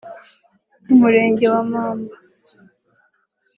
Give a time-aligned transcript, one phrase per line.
[0.91, 2.15] Umurenge wa Mamba